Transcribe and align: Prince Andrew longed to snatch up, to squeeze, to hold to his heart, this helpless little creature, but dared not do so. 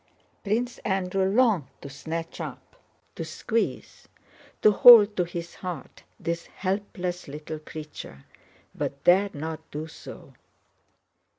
Prince 0.43 0.79
Andrew 0.79 1.25
longed 1.31 1.67
to 1.81 1.87
snatch 1.87 2.41
up, 2.41 2.75
to 3.15 3.23
squeeze, 3.23 4.07
to 4.63 4.71
hold 4.71 5.15
to 5.15 5.25
his 5.25 5.53
heart, 5.53 6.01
this 6.19 6.47
helpless 6.47 7.27
little 7.27 7.59
creature, 7.59 8.23
but 8.73 9.03
dared 9.03 9.35
not 9.35 9.59
do 9.69 9.85
so. 9.87 10.33